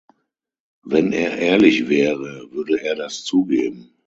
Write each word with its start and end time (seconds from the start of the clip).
Wenn 0.81 1.13
er 1.13 1.37
ehrlich 1.37 1.87
wäre, 1.87 2.49
würde 2.51 2.81
er 2.81 2.95
das 2.95 3.23
zugeben. 3.23 3.93